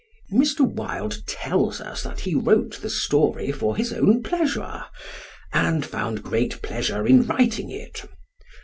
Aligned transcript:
Mr. 0.33 0.61
Wilde 0.61 1.21
tells 1.27 1.79
us 1.79 2.01
that 2.01 2.21
he 2.21 2.33
wrote 2.33 2.81
the 2.81 2.89
story 2.89 3.51
for 3.51 3.75
his 3.75 3.93
own 3.93 4.23
pleasure, 4.23 4.85
and 5.53 5.85
found 5.85 6.23
great 6.23 6.59
pleasure 6.63 7.05
in 7.05 7.23
writing 7.27 7.69
it. 7.69 8.05